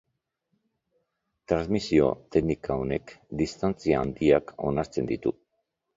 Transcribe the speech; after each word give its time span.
Transmisio-teknika 1.51 2.79
honek 2.85 3.15
distantzia 3.43 4.01
handiak 4.05 4.55
onartzen 4.71 5.13
ditu. 5.13 5.37